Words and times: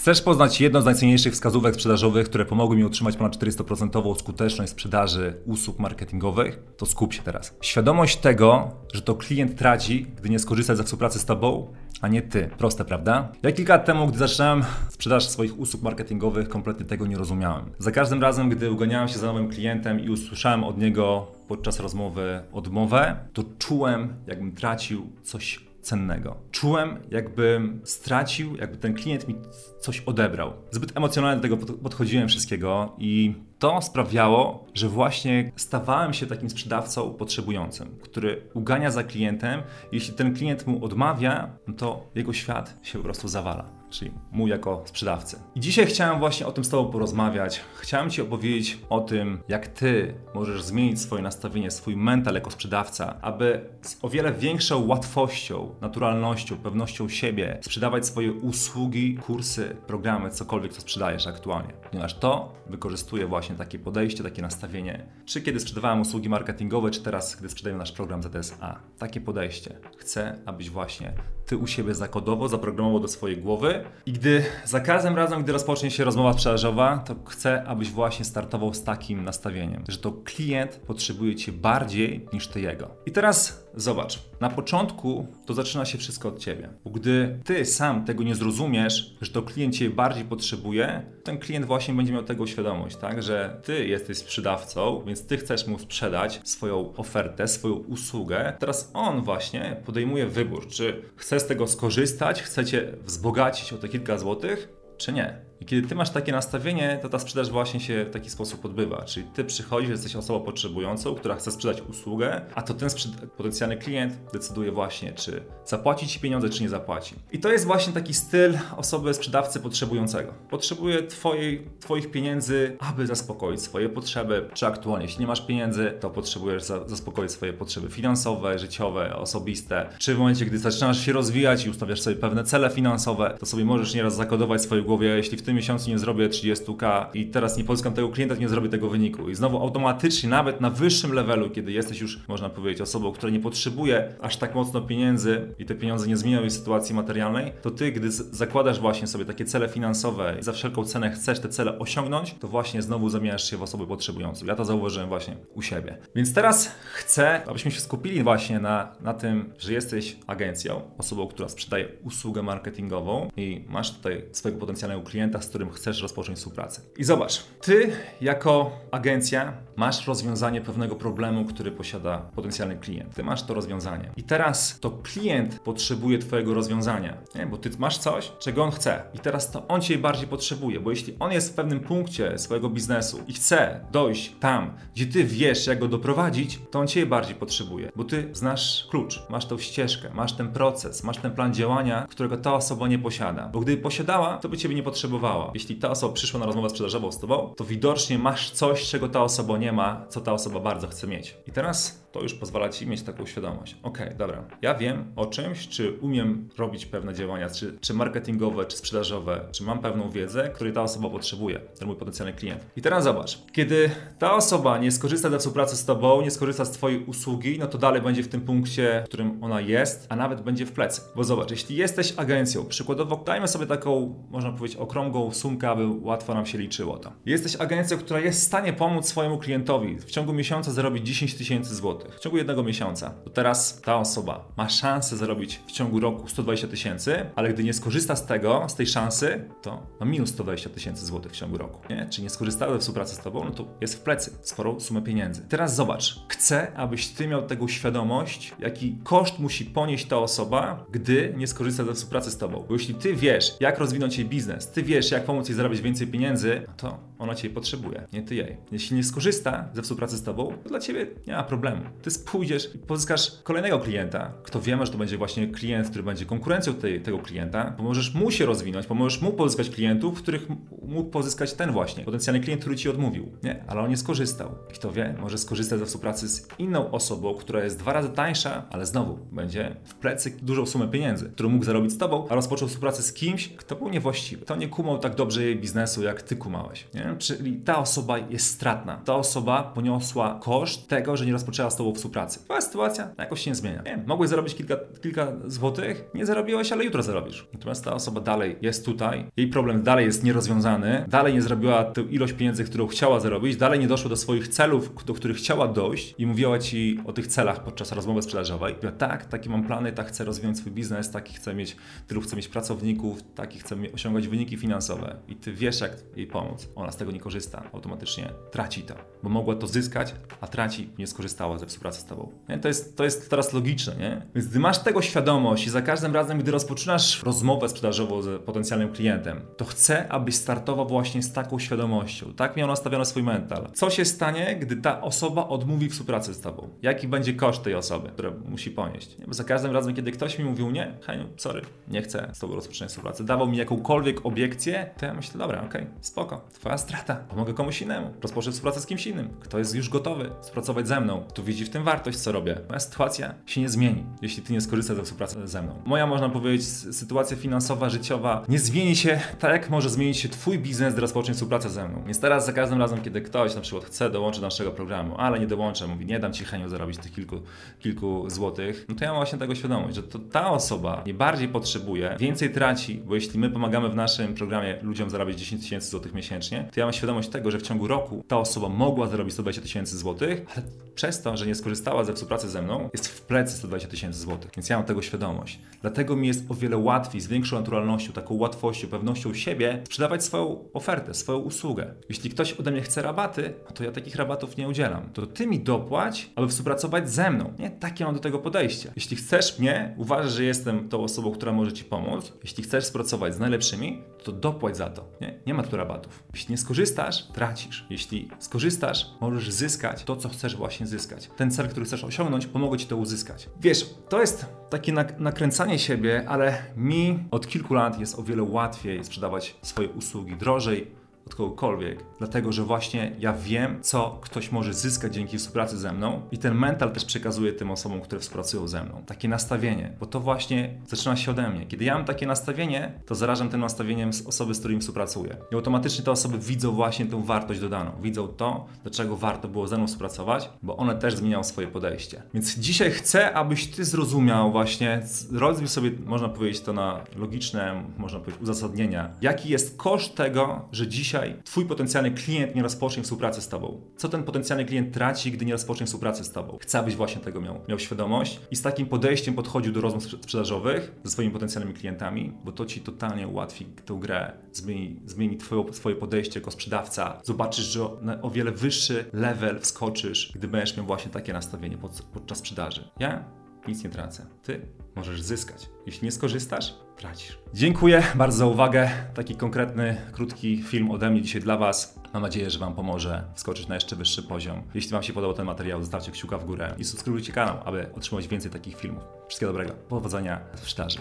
Chcesz 0.00 0.22
poznać 0.22 0.60
jedną 0.60 0.80
z 0.80 0.84
najcenniejszych 0.84 1.32
wskazówek 1.32 1.74
sprzedażowych, 1.74 2.28
które 2.28 2.44
pomogły 2.44 2.76
mi 2.76 2.84
utrzymać 2.84 3.16
ponad 3.16 3.36
400% 3.36 4.18
skuteczność 4.18 4.72
sprzedaży 4.72 5.34
usług 5.46 5.78
marketingowych? 5.78 6.58
To 6.76 6.86
skup 6.86 7.14
się 7.14 7.22
teraz. 7.22 7.56
Świadomość 7.60 8.16
tego, 8.16 8.70
że 8.94 9.02
to 9.02 9.14
klient 9.14 9.58
traci, 9.58 10.06
gdy 10.16 10.30
nie 10.30 10.38
skorzysta 10.38 10.76
ze 10.76 10.84
współpracy 10.84 11.18
z 11.18 11.24
Tobą, 11.24 11.72
a 12.00 12.08
nie 12.08 12.22
Ty. 12.22 12.50
Proste, 12.58 12.84
prawda? 12.84 13.32
Ja 13.42 13.52
kilka 13.52 13.72
lat 13.72 13.84
temu, 13.84 14.06
gdy 14.06 14.18
zaczynałem 14.18 14.62
sprzedaż 14.88 15.28
swoich 15.28 15.58
usług 15.58 15.82
marketingowych, 15.82 16.48
kompletnie 16.48 16.86
tego 16.86 17.06
nie 17.06 17.16
rozumiałem. 17.16 17.64
Za 17.78 17.90
każdym 17.90 18.22
razem, 18.22 18.48
gdy 18.48 18.70
uganiałem 18.70 19.08
się 19.08 19.18
za 19.18 19.26
nowym 19.26 19.48
klientem 19.48 20.00
i 20.00 20.10
usłyszałem 20.10 20.64
od 20.64 20.78
niego 20.78 21.26
podczas 21.48 21.80
rozmowy 21.80 22.42
odmowę, 22.52 23.16
to 23.32 23.44
czułem, 23.58 24.14
jakbym 24.26 24.52
tracił 24.52 25.12
coś 25.22 25.69
cennego. 25.90 26.36
Czułem, 26.50 26.98
jakbym 27.10 27.80
stracił, 27.84 28.56
jakby 28.56 28.76
ten 28.76 28.94
klient 28.94 29.28
mi 29.28 29.34
coś 29.80 30.00
odebrał. 30.00 30.52
Zbyt 30.70 30.96
emocjonalnie 30.96 31.36
do 31.36 31.42
tego 31.42 31.76
podchodziłem 31.82 32.28
wszystkiego 32.28 32.96
i 32.98 33.34
to 33.58 33.82
sprawiało, 33.82 34.66
że 34.74 34.88
właśnie 34.88 35.52
stawałem 35.56 36.12
się 36.12 36.26
takim 36.26 36.50
sprzedawcą 36.50 37.14
potrzebującym, 37.14 37.88
który 38.02 38.42
ugania 38.54 38.90
za 38.90 39.04
klientem. 39.04 39.62
Jeśli 39.92 40.14
ten 40.14 40.34
klient 40.34 40.66
mu 40.66 40.84
odmawia, 40.84 41.50
no 41.66 41.74
to 41.74 42.10
jego 42.14 42.32
świat 42.32 42.78
się 42.82 42.98
po 42.98 43.04
prostu 43.04 43.28
zawala 43.28 43.79
czyli 43.90 44.10
mój 44.32 44.50
jako 44.50 44.82
sprzedawcy. 44.84 45.38
I 45.54 45.60
dzisiaj 45.60 45.86
chciałem 45.86 46.18
właśnie 46.18 46.46
o 46.46 46.52
tym 46.52 46.64
z 46.64 46.68
Tobą 46.68 46.92
porozmawiać. 46.92 47.60
Chciałem 47.74 48.10
Ci 48.10 48.22
opowiedzieć 48.22 48.78
o 48.88 49.00
tym, 49.00 49.38
jak 49.48 49.66
Ty 49.66 50.14
możesz 50.34 50.62
zmienić 50.62 51.00
swoje 51.00 51.22
nastawienie, 51.22 51.70
swój 51.70 51.96
mental 51.96 52.34
jako 52.34 52.50
sprzedawca, 52.50 53.16
aby 53.22 53.70
z 53.82 53.98
o 54.02 54.08
wiele 54.08 54.32
większą 54.32 54.86
łatwością, 54.86 55.74
naturalnością, 55.80 56.56
pewnością 56.56 57.08
siebie 57.08 57.58
sprzedawać 57.62 58.06
swoje 58.06 58.32
usługi, 58.32 59.14
kursy, 59.14 59.76
programy, 59.86 60.30
cokolwiek 60.30 60.72
co 60.72 60.80
sprzedajesz 60.80 61.26
aktualnie. 61.26 61.72
Ponieważ 61.90 62.14
to 62.14 62.52
wykorzystuje 62.66 63.26
właśnie 63.26 63.54
takie 63.54 63.78
podejście, 63.78 64.22
takie 64.22 64.42
nastawienie. 64.42 65.06
Czy 65.24 65.42
kiedy 65.42 65.60
sprzedawałem 65.60 66.00
usługi 66.00 66.28
marketingowe, 66.28 66.90
czy 66.90 67.02
teraz, 67.02 67.36
gdy 67.36 67.48
sprzedajemy 67.48 67.78
nasz 67.78 67.92
program 67.92 68.22
ZSA. 68.22 68.80
Takie 68.98 69.20
podejście. 69.20 69.76
Chcę, 69.98 70.38
abyś 70.46 70.70
właśnie 70.70 71.12
ty 71.46 71.56
u 71.56 71.66
siebie 71.66 71.94
zakodowo, 71.94 72.48
zaprogramował 72.48 73.00
do 73.00 73.08
swojej 73.08 73.36
głowy 73.36 73.79
i 74.06 74.12
gdy 74.12 74.44
za 74.64 74.80
każdym 74.80 75.16
razem, 75.16 75.42
gdy 75.42 75.52
rozpocznie 75.52 75.90
się 75.90 76.04
rozmowa 76.04 76.32
sprzedażowa, 76.32 76.98
to 76.98 77.14
chcę, 77.26 77.64
abyś 77.66 77.90
właśnie 77.90 78.24
startował 78.24 78.74
z 78.74 78.84
takim 78.84 79.24
nastawieniem, 79.24 79.84
że 79.88 79.98
to 79.98 80.12
klient 80.24 80.76
potrzebuje 80.86 81.36
cię 81.36 81.52
bardziej 81.52 82.26
niż 82.32 82.48
ty 82.48 82.60
jego. 82.60 82.90
I 83.06 83.12
teraz 83.12 83.64
Zobacz, 83.74 84.18
na 84.40 84.50
początku 84.50 85.26
to 85.46 85.54
zaczyna 85.54 85.84
się 85.84 85.98
wszystko 85.98 86.28
od 86.28 86.38
ciebie. 86.38 86.68
Bo 86.84 86.90
gdy 86.90 87.38
ty 87.44 87.64
sam 87.64 88.04
tego 88.04 88.22
nie 88.22 88.34
zrozumiesz, 88.34 89.16
że 89.20 89.32
to 89.32 89.42
klient 89.42 89.76
cię 89.76 89.90
bardziej 89.90 90.24
potrzebuje, 90.24 91.02
ten 91.24 91.38
klient 91.38 91.66
właśnie 91.66 91.94
będzie 91.94 92.12
miał 92.12 92.22
tego 92.22 92.46
świadomość, 92.46 92.96
tak? 92.96 93.22
Że 93.22 93.60
ty 93.64 93.86
jesteś 93.86 94.18
sprzedawcą, 94.18 95.02
więc 95.06 95.26
ty 95.26 95.36
chcesz 95.36 95.66
mu 95.66 95.78
sprzedać 95.78 96.40
swoją 96.44 96.94
ofertę, 96.96 97.48
swoją 97.48 97.74
usługę. 97.74 98.52
Teraz 98.58 98.90
on 98.94 99.22
właśnie 99.22 99.76
podejmuje 99.86 100.26
wybór, 100.26 100.68
czy 100.68 101.02
chce 101.16 101.40
z 101.40 101.46
tego 101.46 101.66
skorzystać, 101.66 102.42
chcecie 102.42 102.92
wzbogacić 103.04 103.72
o 103.72 103.78
te 103.78 103.88
kilka 103.88 104.18
złotych, 104.18 104.68
czy 104.96 105.12
nie. 105.12 105.49
I 105.60 105.64
kiedy 105.64 105.88
ty 105.88 105.94
masz 105.94 106.10
takie 106.10 106.32
nastawienie, 106.32 106.98
to 107.02 107.08
ta 107.08 107.18
sprzedaż 107.18 107.50
właśnie 107.50 107.80
się 107.80 108.04
w 108.04 108.10
taki 108.10 108.30
sposób 108.30 108.64
odbywa. 108.64 109.02
Czyli 109.02 109.26
ty 109.26 109.44
przychodzisz, 109.44 109.90
jesteś 109.90 110.16
osobą 110.16 110.44
potrzebującą, 110.44 111.14
która 111.14 111.34
chce 111.34 111.52
sprzedać 111.52 111.82
usługę, 111.82 112.40
a 112.54 112.62
to 112.62 112.74
ten 112.74 112.88
potencjalny 113.36 113.76
klient 113.76 114.18
decyduje 114.32 114.72
właśnie, 114.72 115.12
czy 115.12 115.42
zapłaci 115.64 116.08
ci 116.08 116.20
pieniądze, 116.20 116.48
czy 116.48 116.62
nie 116.62 116.68
zapłaci. 116.68 117.14
I 117.32 117.38
to 117.38 117.52
jest 117.52 117.64
właśnie 117.64 117.92
taki 117.92 118.14
styl 118.14 118.58
osoby 118.76 119.14
sprzedawcy 119.14 119.60
potrzebującego. 119.60 120.34
Potrzebuje 120.50 121.02
twojej, 121.02 121.66
twoich 121.80 122.10
pieniędzy, 122.10 122.76
aby 122.78 123.06
zaspokoić 123.06 123.62
swoje 123.62 123.88
potrzeby, 123.88 124.48
czy 124.54 124.66
aktualnie, 124.66 125.06
jeśli 125.06 125.20
nie 125.20 125.26
masz 125.26 125.46
pieniędzy, 125.46 125.92
to 126.00 126.10
potrzebujesz 126.10 126.62
za, 126.62 126.88
zaspokoić 126.88 127.32
swoje 127.32 127.52
potrzeby 127.52 127.90
finansowe, 127.90 128.58
życiowe, 128.58 129.16
osobiste. 129.16 129.88
Czy 129.98 130.14
w 130.14 130.18
momencie, 130.18 130.46
gdy 130.46 130.58
zaczynasz 130.58 131.06
się 131.06 131.12
rozwijać 131.12 131.66
i 131.66 131.70
ustawiasz 131.70 132.00
sobie 132.00 132.16
pewne 132.16 132.44
cele 132.44 132.70
finansowe, 132.70 133.36
to 133.40 133.46
sobie 133.46 133.64
możesz 133.64 133.94
nieraz 133.94 134.16
zakodować 134.16 134.60
w 134.60 134.64
swojej 134.64 134.84
głowie, 134.84 135.08
jeśli 135.08 135.38
w 135.38 135.42
tym 135.42 135.49
miesiącu 135.54 135.90
nie 135.90 135.98
zrobię 135.98 136.28
30k 136.28 137.06
i 137.14 137.26
teraz 137.26 137.56
nie 137.56 137.64
pozyskam 137.64 137.92
tego 137.92 138.08
klienta, 138.08 138.34
nie 138.34 138.48
zrobię 138.48 138.68
tego 138.68 138.90
wyniku. 138.90 139.30
I 139.30 139.34
znowu 139.34 139.58
automatycznie, 139.58 140.28
nawet 140.28 140.60
na 140.60 140.70
wyższym 140.70 141.12
levelu, 141.12 141.50
kiedy 141.50 141.72
jesteś 141.72 142.00
już, 142.00 142.28
można 142.28 142.48
powiedzieć, 142.48 142.80
osobą, 142.80 143.12
która 143.12 143.32
nie 143.32 143.40
potrzebuje 143.40 144.14
aż 144.20 144.36
tak 144.36 144.54
mocno 144.54 144.80
pieniędzy 144.80 145.54
i 145.58 145.66
te 145.66 145.74
pieniądze 145.74 146.08
nie 146.08 146.16
zmieniają 146.16 146.42
jej 146.42 146.50
sytuacji 146.50 146.94
materialnej, 146.94 147.52
to 147.62 147.70
ty, 147.70 147.92
gdy 147.92 148.10
zakładasz 148.10 148.80
właśnie 148.80 149.06
sobie 149.06 149.24
takie 149.24 149.44
cele 149.44 149.68
finansowe 149.68 150.36
i 150.40 150.42
za 150.42 150.52
wszelką 150.52 150.84
cenę 150.84 151.10
chcesz 151.10 151.40
te 151.40 151.48
cele 151.48 151.78
osiągnąć, 151.78 152.34
to 152.40 152.48
właśnie 152.48 152.82
znowu 152.82 153.08
zamieniasz 153.08 153.50
się 153.50 153.56
w 153.56 153.62
osobę 153.62 153.86
potrzebującą. 153.86 154.46
Ja 154.46 154.56
to 154.56 154.64
zauważyłem 154.64 155.08
właśnie 155.08 155.36
u 155.54 155.62
siebie. 155.62 155.98
Więc 156.14 156.34
teraz 156.34 156.74
chcę, 156.92 157.42
abyśmy 157.46 157.70
się 157.70 157.80
skupili 157.80 158.22
właśnie 158.22 158.60
na, 158.60 158.92
na 159.00 159.14
tym, 159.14 159.52
że 159.58 159.72
jesteś 159.72 160.16
agencją, 160.26 160.80
osobą, 160.98 161.26
która 161.26 161.48
sprzedaje 161.48 161.88
usługę 162.04 162.42
marketingową 162.42 163.30
i 163.36 163.64
masz 163.68 163.96
tutaj 163.96 164.24
swojego 164.32 164.60
potencjalnego 164.60 165.02
klienta, 165.02 165.39
z 165.42 165.48
którym 165.48 165.70
chcesz 165.70 166.02
rozpocząć 166.02 166.38
współpracę. 166.38 166.80
I 166.96 167.04
zobacz, 167.04 167.44
ty 167.60 167.92
jako 168.20 168.70
agencja 168.90 169.52
masz 169.76 170.06
rozwiązanie 170.06 170.60
pewnego 170.60 170.96
problemu, 170.96 171.44
który 171.44 171.72
posiada 171.72 172.18
potencjalny 172.18 172.76
klient. 172.76 173.14
Ty 173.14 173.22
masz 173.22 173.42
to 173.42 173.54
rozwiązanie. 173.54 174.10
I 174.16 174.22
teraz 174.22 174.80
to 174.80 174.90
klient 174.90 175.60
potrzebuje 175.60 176.18
Twojego 176.18 176.54
rozwiązania, 176.54 177.16
nie? 177.34 177.46
bo 177.46 177.56
Ty 177.56 177.70
masz 177.78 177.98
coś, 177.98 178.32
czego 178.38 178.64
on 178.64 178.70
chce. 178.70 179.02
I 179.14 179.18
teraz 179.18 179.50
to 179.50 179.68
on 179.68 179.80
Cię 179.80 179.98
bardziej 179.98 180.28
potrzebuje, 180.28 180.80
bo 180.80 180.90
jeśli 180.90 181.16
on 181.18 181.32
jest 181.32 181.52
w 181.52 181.54
pewnym 181.54 181.80
punkcie 181.80 182.38
swojego 182.38 182.70
biznesu 182.70 183.20
i 183.28 183.32
chce 183.32 183.80
dojść 183.92 184.34
tam, 184.40 184.76
gdzie 184.94 185.06
Ty 185.06 185.24
wiesz, 185.24 185.66
jak 185.66 185.78
go 185.78 185.88
doprowadzić, 185.88 186.58
to 186.70 186.80
on 186.80 186.88
Cię 186.88 187.06
bardziej 187.06 187.34
potrzebuje, 187.34 187.92
bo 187.96 188.04
Ty 188.04 188.28
znasz 188.32 188.86
klucz, 188.90 189.22
masz 189.28 189.46
tą 189.46 189.58
ścieżkę, 189.58 190.10
masz 190.14 190.32
ten 190.32 190.52
proces, 190.52 191.04
masz 191.04 191.16
ten 191.16 191.30
plan 191.30 191.54
działania, 191.54 192.06
którego 192.10 192.36
ta 192.36 192.54
osoba 192.54 192.88
nie 192.88 192.98
posiada. 192.98 193.48
Bo 193.48 193.60
gdyby 193.60 193.82
posiadała, 193.82 194.36
to 194.36 194.48
by 194.48 194.56
Ciebie 194.56 194.74
nie 194.74 194.82
potrzebowała. 194.82 195.29
Jeśli 195.54 195.76
ta 195.76 195.90
osoba 195.90 196.14
przyszła 196.14 196.40
na 196.40 196.46
rozmowę 196.46 196.70
sprzedażową 196.70 197.12
z 197.12 197.18
Tobą, 197.18 197.54
to 197.56 197.64
widocznie 197.64 198.18
masz 198.18 198.50
coś, 198.50 198.88
czego 198.88 199.08
ta 199.08 199.22
osoba 199.22 199.58
nie 199.58 199.72
ma, 199.72 200.06
co 200.08 200.20
ta 200.20 200.32
osoba 200.32 200.60
bardzo 200.60 200.88
chce 200.88 201.06
mieć. 201.06 201.36
I 201.46 201.52
teraz 201.52 202.00
to 202.12 202.22
już 202.22 202.34
pozwala 202.34 202.68
Ci 202.68 202.86
mieć 202.86 203.02
taką 203.02 203.26
świadomość. 203.26 203.76
Ok, 203.82 203.98
dobra, 204.18 204.44
ja 204.62 204.74
wiem 204.74 205.12
o 205.16 205.26
czymś, 205.26 205.68
czy 205.68 205.92
umiem 206.00 206.48
robić 206.58 206.86
pewne 206.86 207.14
działania, 207.14 207.50
czy, 207.50 207.78
czy 207.80 207.94
marketingowe, 207.94 208.66
czy 208.66 208.76
sprzedażowe, 208.76 209.40
czy 209.52 209.64
mam 209.64 209.78
pewną 209.78 210.10
wiedzę, 210.10 210.50
której 210.54 210.72
ta 210.72 210.82
osoba 210.82 211.10
potrzebuje, 211.10 211.60
ten 211.78 211.88
mój 211.88 211.96
potencjalny 211.96 212.32
klient. 212.32 212.66
I 212.76 212.82
teraz 212.82 213.04
zobacz, 213.04 213.38
kiedy 213.52 213.90
ta 214.18 214.34
osoba 214.34 214.78
nie 214.78 214.92
skorzysta 214.92 215.30
ze 215.30 215.38
współpracy 215.38 215.76
z 215.76 215.84
Tobą, 215.84 216.22
nie 216.22 216.30
skorzysta 216.30 216.64
z 216.64 216.70
Twojej 216.70 217.04
usługi, 217.04 217.58
no 217.58 217.66
to 217.66 217.78
dalej 217.78 218.02
będzie 218.02 218.22
w 218.22 218.28
tym 218.28 218.40
punkcie, 218.40 219.02
w 219.04 219.08
którym 219.08 219.44
ona 219.44 219.60
jest, 219.60 220.06
a 220.08 220.16
nawet 220.16 220.40
będzie 220.40 220.66
w 220.66 220.72
plecy. 220.72 221.00
Bo 221.16 221.24
zobacz, 221.24 221.50
jeśli 221.50 221.76
jesteś 221.76 222.14
agencją, 222.16 222.64
przykładowo 222.64 223.16
dajmy 223.26 223.48
sobie 223.48 223.66
taką, 223.66 224.14
można 224.30 224.52
powiedzieć, 224.52 224.78
okrągłą 224.78 225.19
sumkę, 225.32 225.70
aby 225.70 225.88
łatwo 225.88 226.34
nam 226.34 226.46
się 226.46 226.58
liczyło 226.58 226.98
to. 226.98 227.12
Jesteś 227.26 227.56
agencją, 227.56 227.98
która 227.98 228.20
jest 228.20 228.40
w 228.40 228.44
stanie 228.44 228.72
pomóc 228.72 229.08
swojemu 229.08 229.38
klientowi 229.38 229.98
w 229.98 230.10
ciągu 230.10 230.32
miesiąca 230.32 230.72
zarobić 230.72 231.06
10 231.06 231.34
tysięcy 231.34 231.74
złotych 231.74 232.16
w 232.16 232.20
ciągu 232.20 232.38
jednego 232.38 232.62
miesiąca, 232.62 233.10
to 233.24 233.30
teraz 233.30 233.80
ta 233.80 233.96
osoba 233.96 234.48
ma 234.56 234.68
szansę 234.68 235.16
zarobić 235.16 235.60
w 235.66 235.72
ciągu 235.72 236.00
roku 236.00 236.28
120 236.28 236.68
tysięcy, 236.68 237.26
ale 237.36 237.52
gdy 237.52 237.64
nie 237.64 237.72
skorzysta 237.72 238.16
z 238.16 238.26
tego, 238.26 238.66
z 238.68 238.74
tej 238.74 238.86
szansy, 238.86 239.48
to 239.62 239.86
ma 240.00 240.06
minus 240.06 240.30
120 240.30 240.70
tysięcy 240.70 241.06
złotych 241.06 241.32
w 241.32 241.36
ciągu 241.36 241.58
roku. 241.58 241.80
Nie? 241.90 242.06
Czy 242.10 242.22
nie 242.22 242.30
skorzystała 242.30 242.72
ze 242.72 242.78
współpracy 242.78 243.14
z 243.14 243.18
tobą, 243.18 243.44
no 243.44 243.50
to 243.50 243.66
jest 243.80 243.94
w 243.94 244.00
plecy 244.00 244.30
sporą 244.42 244.80
sumę 244.80 245.02
pieniędzy. 245.02 245.42
Teraz 245.48 245.76
zobacz, 245.76 246.20
chcę, 246.28 246.72
abyś 246.76 247.08
ty 247.08 247.28
miał 247.28 247.46
tego 247.46 247.68
świadomość, 247.68 248.54
jaki 248.58 248.98
koszt 249.04 249.38
musi 249.38 249.64
ponieść 249.64 250.06
ta 250.06 250.18
osoba, 250.18 250.86
gdy 250.90 251.34
nie 251.36 251.46
skorzysta 251.46 251.84
ze 251.84 251.94
współpracy 251.94 252.30
z 252.30 252.38
tobą. 252.38 252.64
Bo 252.68 252.74
jeśli 252.74 252.94
ty 252.94 253.14
wiesz, 253.14 253.56
jak 253.60 253.78
rozwinąć 253.78 254.18
jej 254.18 254.28
biznes, 254.28 254.70
ty 254.70 254.82
wiesz, 254.82 254.99
jak 255.16 255.24
pomóc 255.24 255.48
jej 255.48 255.56
zarabiać 255.56 255.80
więcej 255.80 256.06
pieniędzy, 256.06 256.62
no 256.68 256.74
to 256.76 257.09
ona 257.20 257.34
cię 257.34 257.50
potrzebuje, 257.50 258.06
nie 258.12 258.22
ty 258.22 258.34
jej. 258.34 258.56
Jeśli 258.72 258.96
nie 258.96 259.04
skorzysta 259.04 259.68
ze 259.72 259.82
współpracy 259.82 260.16
z 260.16 260.22
tobą, 260.22 260.52
to 260.62 260.68
dla 260.68 260.80
ciebie 260.80 261.06
nie 261.26 261.32
ma 261.32 261.42
problemu 261.42 261.82
ty 262.02 262.10
pójdziesz 262.24 262.74
i 262.74 262.78
pozyskasz 262.78 263.32
kolejnego 263.42 263.78
klienta. 263.78 264.32
Kto 264.42 264.60
wiemy, 264.60 264.86
że 264.86 264.92
to 264.92 264.98
będzie 264.98 265.18
właśnie 265.18 265.48
klient, 265.48 265.88
który 265.90 266.04
będzie 266.04 266.26
konkurencją 266.26 266.74
tej, 266.74 267.00
tego 267.00 267.18
klienta, 267.18 267.74
pomożesz 267.76 268.14
mu 268.14 268.30
się 268.30 268.46
rozwinąć, 268.46 268.86
pomożesz 268.86 269.22
mu 269.22 269.32
pozyskać 269.32 269.70
klientów, 269.70 270.22
których 270.22 270.46
mógł 270.82 271.10
pozyskać 271.10 271.54
ten 271.54 271.72
właśnie, 271.72 272.04
potencjalny 272.04 272.40
klient, 272.40 272.60
który 272.60 272.76
ci 272.76 272.88
odmówił. 272.88 273.32
Nie, 273.42 273.64
ale 273.66 273.80
on 273.80 273.90
nie 273.90 273.96
skorzystał. 273.96 274.54
Kto 274.74 274.92
wie, 274.92 275.14
może 275.20 275.38
skorzystać 275.38 275.78
ze 275.78 275.86
współpracy 275.86 276.28
z 276.28 276.48
inną 276.58 276.90
osobą, 276.90 277.34
która 277.34 277.64
jest 277.64 277.78
dwa 277.78 277.92
razy 277.92 278.08
tańsza, 278.08 278.66
ale 278.70 278.86
znowu 278.86 279.18
będzie 279.32 279.76
w 279.84 279.94
plecy 279.94 280.36
dużą 280.42 280.66
sumę 280.66 280.88
pieniędzy, 280.88 281.30
którą 281.30 281.48
mógł 281.48 281.64
zarobić 281.64 281.92
z 281.92 281.98
tobą, 281.98 282.26
a 282.28 282.34
rozpoczął 282.34 282.68
współpracę 282.68 283.02
z 283.02 283.12
kimś, 283.12 283.48
kto 283.48 283.76
był 283.76 283.88
niewłaściwy 283.88 284.10
właściwy. 284.10 284.46
To 284.46 284.56
nie 284.56 284.68
kumał 284.68 284.98
tak 284.98 285.14
dobrze 285.14 285.44
jej 285.44 285.56
biznesu, 285.56 286.02
jak 286.02 286.22
ty 286.22 286.36
kumałeś. 286.36 286.86
Nie? 286.94 287.09
Czyli 287.18 287.56
ta 287.56 287.78
osoba 287.78 288.18
jest 288.18 288.46
stratna. 288.46 288.96
Ta 288.96 289.14
osoba 289.14 289.62
poniosła 289.62 290.40
koszt 290.42 290.88
tego, 290.88 291.16
że 291.16 291.26
nie 291.26 291.32
rozpoczęła 291.32 291.70
z 291.70 291.76
tobą 291.76 291.94
współpracy. 291.94 292.40
Twoja 292.44 292.60
sytuacja 292.60 293.10
jakoś 293.18 293.40
się 293.40 293.50
nie 293.50 293.54
zmienia. 293.54 293.82
Nie? 293.82 294.04
Mogłeś 294.06 294.30
zarobić 294.30 294.54
kilka, 294.54 294.76
kilka 295.02 295.32
złotych, 295.46 296.04
nie 296.14 296.26
zarobiłeś, 296.26 296.72
ale 296.72 296.84
jutro 296.84 297.02
zarobisz. 297.02 297.48
Natomiast 297.52 297.84
ta 297.84 297.94
osoba 297.94 298.20
dalej 298.20 298.56
jest 298.62 298.84
tutaj, 298.84 299.26
jej 299.36 299.48
problem 299.48 299.82
dalej 299.82 300.06
jest 300.06 300.24
nierozwiązany, 300.24 301.04
dalej 301.08 301.34
nie 301.34 301.42
zrobiła 301.42 301.84
tę 301.84 302.00
ilość 302.00 302.32
pieniędzy, 302.32 302.64
którą 302.64 302.86
chciała 302.86 303.20
zarobić, 303.20 303.56
dalej 303.56 303.80
nie 303.80 303.88
doszło 303.88 304.10
do 304.10 304.16
swoich 304.16 304.48
celów, 304.48 305.04
do 305.04 305.14
których 305.14 305.36
chciała 305.36 305.68
dojść 305.68 306.14
i 306.18 306.26
mówiła 306.26 306.58
ci 306.58 307.00
o 307.04 307.12
tych 307.12 307.26
celach 307.26 307.64
podczas 307.64 307.92
rozmowy 307.92 308.22
sprzedażowej. 308.22 308.74
Mówiła, 308.74 308.92
tak, 308.92 309.24
takie 309.24 309.50
mam 309.50 309.64
plany, 309.64 309.92
tak 309.92 310.06
chcę 310.06 310.24
rozwijać 310.24 310.58
swój 310.58 310.72
biznes, 310.72 311.10
taki 311.10 311.34
chcę 311.34 311.54
mieć, 311.54 311.76
tylu 312.06 312.20
chcę 312.20 312.36
mieć 312.36 312.48
pracowników, 312.48 313.22
taki 313.34 313.58
chcę 313.58 313.76
osiągać 313.94 314.28
wyniki 314.28 314.56
finansowe. 314.56 315.16
I 315.28 315.36
ty 315.36 315.52
wiesz, 315.52 315.80
jak 315.80 315.92
jej 316.16 316.26
pomóc. 316.26 316.68
Ona 316.74 316.92
tego 317.00 317.12
nie 317.12 317.20
korzysta, 317.20 317.62
automatycznie 317.72 318.32
traci 318.50 318.82
to, 318.82 318.94
bo 319.22 319.28
mogła 319.28 319.54
to 319.54 319.66
zyskać, 319.66 320.14
a 320.40 320.46
traci, 320.46 320.90
nie 320.98 321.06
skorzystała 321.06 321.58
ze 321.58 321.66
współpracy 321.66 322.00
z 322.00 322.04
tobą. 322.04 322.32
Nie? 322.48 322.58
To, 322.58 322.68
jest, 322.68 322.96
to 322.96 323.04
jest 323.04 323.30
teraz 323.30 323.52
logiczne, 323.52 323.96
nie? 323.96 324.22
Więc 324.34 324.48
gdy 324.48 324.58
masz 324.58 324.78
tego 324.78 325.02
świadomość 325.02 325.66
i 325.66 325.70
za 325.70 325.82
każdym 325.82 326.14
razem, 326.14 326.38
gdy 326.38 326.50
rozpoczynasz 326.50 327.22
rozmowę 327.22 327.68
sprzedażową 327.68 328.22
z 328.22 328.42
potencjalnym 328.42 328.92
klientem, 328.92 329.40
to 329.56 329.64
chcę, 329.64 330.08
abyś 330.08 330.34
startował 330.34 330.86
właśnie 330.86 331.22
z 331.22 331.32
taką 331.32 331.58
świadomością. 331.58 332.34
Tak 332.34 332.56
miał 332.56 332.68
nastawiony 332.68 333.04
swój 333.04 333.22
mental. 333.22 333.70
Co 333.74 333.90
się 333.90 334.04
stanie, 334.04 334.56
gdy 334.56 334.76
ta 334.76 335.00
osoba 335.00 335.48
odmówi 335.48 335.88
współpracy 335.88 336.34
z 336.34 336.40
tobą? 336.40 336.68
Jaki 336.82 337.08
będzie 337.08 337.34
koszt 337.34 337.62
tej 337.62 337.74
osoby, 337.74 338.08
które 338.08 338.30
musi 338.30 338.70
ponieść? 338.70 339.18
Nie? 339.18 339.26
Bo 339.26 339.34
za 339.34 339.44
każdym 339.44 339.72
razem, 339.72 339.94
kiedy 339.94 340.12
ktoś 340.12 340.38
mi 340.38 340.44
mówił 340.44 340.70
nie, 340.70 340.98
hej, 341.06 341.18
sorry, 341.36 341.62
nie 341.88 342.02
chcę 342.02 342.30
z 342.32 342.38
tobą 342.38 342.54
rozpoczynać 342.54 342.90
współpracy, 342.90 343.24
dawał 343.24 343.48
mi 343.48 343.56
jakąkolwiek 343.56 344.26
obiekcję, 344.26 344.90
to 344.98 345.06
ja 345.06 345.14
myślę, 345.14 345.38
dobra, 345.38 345.58
okej, 345.58 345.82
okay, 345.82 345.94
spoko, 346.00 346.48
twoja 346.52 346.78
strata, 346.90 347.14
pomogę 347.14 347.54
komuś 347.54 347.82
innemu, 347.82 348.10
rozpocznę 348.22 348.52
współpracę 348.52 348.80
z 348.80 348.86
kimś 348.86 349.06
innym, 349.06 349.28
kto 349.40 349.58
jest 349.58 349.74
już 349.74 349.88
gotowy 349.88 350.30
współpracować 350.40 350.88
ze 350.88 351.00
mną, 351.00 351.24
kto 351.28 351.42
widzi 351.42 351.64
w 351.64 351.70
tym 351.70 351.84
wartość, 351.84 352.18
co 352.18 352.32
robię. 352.32 352.60
Moja 352.68 352.80
sytuacja 352.80 353.34
się 353.46 353.60
nie 353.60 353.68
zmieni, 353.68 354.04
jeśli 354.22 354.42
ty 354.42 354.52
nie 354.52 354.60
skorzystasz 354.60 354.96
ze 354.96 355.02
współpracy 355.02 355.48
ze 355.48 355.62
mną. 355.62 355.82
Moja, 355.84 356.06
można 356.06 356.28
powiedzieć, 356.28 356.66
sytuacja 356.68 357.36
finansowa, 357.36 357.88
życiowa 357.88 358.44
nie 358.48 358.58
zmieni 358.58 358.96
się 358.96 359.20
tak, 359.38 359.52
jak 359.52 359.70
może 359.70 359.90
zmienić 359.90 360.16
się 360.16 360.28
twój 360.28 360.58
biznes, 360.58 360.92
gdy 360.92 361.00
rozpocznie 361.00 361.34
współpracę 361.34 361.70
ze 361.70 361.88
mną. 361.88 362.02
Więc 362.04 362.20
teraz 362.20 362.46
za 362.46 362.52
każdym 362.52 362.78
razem, 362.78 363.02
kiedy 363.02 363.20
ktoś 363.20 363.54
na 363.54 363.60
przykład 363.60 363.84
chce 363.84 364.10
dołączyć 364.10 364.40
do 364.40 364.46
naszego 364.46 364.70
programu, 364.70 365.14
ale 365.18 365.40
nie 365.40 365.46
dołączę, 365.46 365.86
mówi, 365.86 366.06
nie 366.06 366.18
dam 366.18 366.32
ci 366.32 366.44
chęcią 366.44 366.68
zarobić 366.68 366.98
tych 366.98 367.12
kilku, 367.12 367.40
kilku 367.78 368.30
złotych, 368.30 368.86
no 368.88 368.94
to 368.94 369.04
ja 369.04 369.10
mam 369.10 369.18
właśnie 369.18 369.38
tego 369.38 369.54
świadomość, 369.54 369.94
że 369.94 370.02
to 370.02 370.18
ta 370.18 370.50
osoba 370.50 371.02
nie 371.06 371.14
bardziej 371.14 371.48
potrzebuje, 371.48 372.16
więcej 372.18 372.50
traci, 372.50 373.02
bo 373.06 373.14
jeśli 373.14 373.38
my 373.38 373.50
pomagamy 373.50 373.88
w 373.88 373.94
naszym 373.94 374.34
programie 374.34 374.78
ludziom 374.82 375.10
zarabiać 375.10 375.38
10 375.38 375.62
tysięcy 375.62 375.90
złotych 375.90 376.14
miesięcznie, 376.14 376.68
to 376.72 376.80
ja 376.80 376.86
mam 376.86 376.92
świadomość 376.92 377.28
tego, 377.28 377.50
że 377.50 377.58
w 377.58 377.62
ciągu 377.62 377.88
roku 377.88 378.24
ta 378.28 378.38
osoba 378.38 378.68
mogła 378.68 379.06
zarobić 379.06 379.32
120 379.32 379.62
tysięcy 379.62 379.98
złotych, 379.98 380.46
ale 380.54 380.62
przez 380.94 381.22
to, 381.22 381.36
że 381.36 381.46
nie 381.46 381.54
skorzystała 381.54 382.04
ze 382.04 382.12
współpracy 382.12 382.48
ze 382.50 382.62
mną, 382.62 382.90
jest 382.92 383.08
w 383.08 383.22
plecy 383.22 383.56
120 383.56 383.88
tysięcy 383.88 384.20
złotych. 384.20 384.50
Więc 384.56 384.68
ja 384.68 384.76
mam 384.76 384.86
tego 384.86 385.02
świadomość. 385.02 385.60
Dlatego 385.80 386.16
mi 386.16 386.28
jest 386.28 386.50
o 386.50 386.54
wiele 386.54 386.76
łatwiej, 386.76 387.20
z 387.20 387.26
większą 387.26 387.58
naturalnością, 387.58 388.12
taką 388.12 388.34
łatwością, 388.34 388.88
pewnością 388.88 389.34
siebie 389.34 389.82
sprzedawać 389.84 390.24
swoją 390.24 390.64
ofertę, 390.72 391.14
swoją 391.14 391.38
usługę. 391.38 391.94
Jeśli 392.08 392.30
ktoś 392.30 392.52
ode 392.52 392.70
mnie 392.70 392.82
chce 392.82 393.02
rabaty, 393.02 393.54
no 393.64 393.70
to 393.74 393.84
ja 393.84 393.92
takich 393.92 394.16
rabatów 394.16 394.56
nie 394.56 394.68
udzielam. 394.68 395.10
To 395.12 395.26
ty 395.26 395.46
mi 395.46 395.60
dopłać, 395.60 396.30
aby 396.36 396.48
współpracować 396.48 397.10
ze 397.10 397.30
mną. 397.30 397.52
Nie, 397.58 397.70
takie 397.70 398.04
mam 398.04 398.14
do 398.14 398.20
tego 398.20 398.38
podejście. 398.38 398.92
Jeśli 398.96 399.16
chcesz 399.16 399.58
mnie, 399.58 399.94
uważasz, 399.98 400.32
że 400.32 400.44
jestem 400.44 400.88
tą 400.88 401.02
osobą, 401.02 401.32
która 401.32 401.52
może 401.52 401.72
ci 401.72 401.84
pomóc. 401.84 402.32
Jeśli 402.42 402.64
chcesz 402.64 402.84
współpracować 402.84 403.34
z 403.34 403.38
najlepszymi, 403.38 404.02
to 404.24 404.32
dopłać 404.32 404.76
za 404.76 404.90
to. 404.90 405.04
Nie, 405.20 405.34
nie 405.46 405.54
ma 405.54 405.62
tu 405.62 405.76
rabatów. 405.76 406.22
Jeśli 406.34 406.52
nie 406.52 406.58
skorzystasz, 406.60 407.26
tracisz. 407.26 407.86
Jeśli 407.90 408.28
skorzystasz, 408.38 409.06
możesz 409.20 409.50
zyskać 409.50 410.04
to, 410.04 410.16
co 410.16 410.28
chcesz 410.28 410.56
właśnie 410.56 410.86
zyskać. 410.86 411.30
Ten 411.36 411.50
cel, 411.50 411.68
który 411.68 411.86
chcesz 411.86 412.04
osiągnąć, 412.04 412.46
pomogę 412.46 412.78
ci 412.78 412.86
to 412.86 412.96
uzyskać. 412.96 413.48
Wiesz, 413.60 413.94
to 414.08 414.20
jest 414.20 414.46
takie 414.70 414.92
nakręcanie 415.18 415.78
siebie, 415.78 416.24
ale 416.28 416.62
mi 416.76 417.18
od 417.30 417.48
kilku 417.48 417.74
lat 417.74 418.00
jest 418.00 418.18
o 418.18 418.22
wiele 418.22 418.42
łatwiej 418.42 419.04
sprzedawać 419.04 419.56
swoje 419.62 419.88
usługi 419.88 420.36
drożej, 420.36 420.99
od 421.26 421.34
kogokolwiek, 421.34 422.04
dlatego 422.18 422.52
że 422.52 422.62
właśnie 422.62 423.16
ja 423.18 423.32
wiem, 423.32 423.82
co 423.82 424.18
ktoś 424.22 424.52
może 424.52 424.74
zyskać 424.74 425.14
dzięki 425.14 425.38
współpracy 425.38 425.78
ze 425.78 425.92
mną 425.92 426.22
i 426.30 426.38
ten 426.38 426.54
mental 426.54 426.92
też 426.92 427.04
przekazuje 427.04 427.52
tym 427.52 427.70
osobom, 427.70 428.00
które 428.00 428.20
współpracują 428.20 428.68
ze 428.68 428.84
mną. 428.84 429.02
Takie 429.06 429.28
nastawienie, 429.28 429.96
bo 430.00 430.06
to 430.06 430.20
właśnie 430.20 430.80
zaczyna 430.86 431.16
się 431.16 431.30
ode 431.30 431.50
mnie. 431.50 431.66
Kiedy 431.66 431.84
ja 431.84 431.94
mam 431.94 432.04
takie 432.04 432.26
nastawienie, 432.26 432.92
to 433.06 433.14
zarażam 433.14 433.48
tym 433.48 433.60
nastawieniem 433.60 434.10
osoby, 434.26 434.54
z 434.54 434.58
którymi 434.58 434.80
współpracuję. 434.80 435.36
I 435.52 435.54
automatycznie 435.54 436.04
te 436.04 436.10
osoby 436.10 436.38
widzą 436.38 436.72
właśnie 436.72 437.06
tę 437.06 437.22
wartość 437.24 437.60
dodaną. 437.60 437.90
Widzą 438.02 438.28
to, 438.28 438.66
dlaczego 438.82 439.16
warto 439.16 439.48
było 439.48 439.66
ze 439.66 439.76
mną 439.76 439.86
współpracować, 439.86 440.50
bo 440.62 440.76
one 440.76 440.94
też 440.94 441.16
zmieniają 441.16 441.44
swoje 441.44 441.68
podejście. 441.68 442.22
Więc 442.34 442.58
dzisiaj 442.58 442.90
chcę, 442.90 443.32
abyś 443.32 443.66
ty 443.66 443.84
zrozumiał 443.84 444.52
właśnie, 444.52 445.02
rozwij 445.32 445.68
sobie, 445.68 445.90
można 446.06 446.28
powiedzieć 446.28 446.60
to 446.60 446.72
na 446.72 447.04
logiczne, 447.16 447.84
można 447.98 448.18
powiedzieć 448.18 448.42
uzasadnienia, 448.42 449.10
jaki 449.20 449.48
jest 449.48 449.76
koszt 449.76 450.16
tego, 450.16 450.68
że 450.72 450.88
dzisiaj 450.88 451.09
dzisiaj 451.10 451.36
Twój 451.44 451.66
potencjalny 451.66 452.10
klient 452.10 452.54
nie 452.54 452.62
rozpocznie 452.62 453.02
współpracy 453.02 453.42
z 453.42 453.48
Tobą? 453.48 453.80
Co 453.96 454.08
ten 454.08 454.22
potencjalny 454.22 454.64
klient 454.64 454.94
traci, 454.94 455.32
gdy 455.32 455.44
nie 455.44 455.52
rozpocznie 455.52 455.86
współpracy 455.86 456.24
z 456.24 456.32
Tobą? 456.32 456.58
Chcę, 456.60 456.78
abyś 456.78 456.96
właśnie 456.96 457.20
tego 457.20 457.40
miał, 457.40 457.60
miał 457.68 457.78
świadomość 457.78 458.40
i 458.50 458.56
z 458.56 458.62
takim 458.62 458.86
podejściem 458.86 459.34
podchodził 459.34 459.72
do 459.72 459.80
rozmów 459.80 460.04
sprzedażowych 460.04 460.92
ze 461.04 461.10
swoimi 461.10 461.32
potencjalnymi 461.32 461.74
klientami, 461.74 462.32
bo 462.44 462.52
to 462.52 462.66
Ci 462.66 462.80
totalnie 462.80 463.28
ułatwi 463.28 463.64
tę 463.64 463.96
grę, 464.00 464.32
zmieni, 464.52 465.00
zmieni 465.06 465.36
twoje, 465.36 465.64
twoje 465.64 465.96
podejście 465.96 466.40
jako 466.40 466.50
sprzedawca. 466.50 467.20
Zobaczysz, 467.24 467.64
że 467.64 467.88
na 468.00 468.22
o 468.22 468.30
wiele 468.30 468.52
wyższy 468.52 469.04
level 469.12 469.60
wskoczysz, 469.60 470.32
gdy 470.34 470.48
będziesz 470.48 470.76
miał 470.76 470.86
właśnie 470.86 471.10
takie 471.10 471.32
nastawienie 471.32 471.78
pod, 471.78 472.02
podczas 472.02 472.38
sprzedaży. 472.38 472.90
Ja 472.98 473.24
nic 473.68 473.84
nie 473.84 473.90
tracę. 473.90 474.26
Ty 474.42 474.60
możesz 474.96 475.22
zyskać. 475.22 475.70
Jeśli 475.86 476.04
nie 476.04 476.12
skorzystasz, 476.12 476.74
tracisz. 477.00 477.38
Dziękuję 477.54 478.02
bardzo 478.14 478.38
za 478.38 478.46
uwagę. 478.46 478.90
Taki 479.14 479.36
konkretny, 479.36 479.96
krótki 480.12 480.62
film 480.62 480.90
ode 480.90 481.10
mnie 481.10 481.22
dzisiaj 481.22 481.42
dla 481.42 481.56
Was. 481.56 482.00
Mam 482.12 482.22
nadzieję, 482.22 482.50
że 482.50 482.58
Wam 482.58 482.74
pomoże 482.74 483.24
wskoczyć 483.34 483.68
na 483.68 483.74
jeszcze 483.74 483.96
wyższy 483.96 484.22
poziom. 484.22 484.62
Jeśli 484.74 484.92
Wam 484.92 485.02
się 485.02 485.12
podobał 485.12 485.36
ten 485.36 485.46
materiał, 485.46 485.80
zostawcie 485.80 486.12
kciuka 486.12 486.38
w 486.38 486.44
górę 486.44 486.74
i 486.78 486.84
subskrybujcie 486.84 487.32
kanał, 487.32 487.56
aby 487.64 487.86
otrzymać 487.96 488.28
więcej 488.28 488.50
takich 488.50 488.76
filmów. 488.76 489.02
Wszystkiego 489.28 489.52
dobrego. 489.52 489.72
Powodzenia 489.88 490.40
w 490.62 490.68
sztaży. 490.68 490.98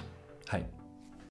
Hej! 0.50 0.79